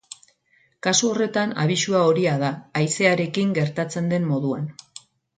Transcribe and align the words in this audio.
Kasu 0.85 1.09
horretan, 1.09 1.51
abisua 1.63 1.99
horia 2.11 2.33
da, 2.43 2.49
haizerakein 2.79 3.51
gertatzen 3.61 4.09
den 4.15 4.25
moduan. 4.31 4.65